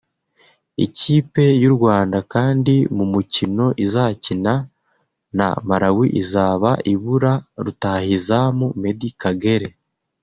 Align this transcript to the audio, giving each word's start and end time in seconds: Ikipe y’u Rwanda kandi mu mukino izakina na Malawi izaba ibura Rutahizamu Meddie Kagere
Ikipe 0.85 1.43
y’u 1.61 1.71
Rwanda 1.75 2.17
kandi 2.33 2.75
mu 2.95 3.05
mukino 3.13 3.65
izakina 3.85 4.53
na 5.37 5.47
Malawi 5.67 6.07
izaba 6.21 6.69
ibura 6.93 7.33
Rutahizamu 7.63 8.65
Meddie 8.81 9.15
Kagere 9.21 9.67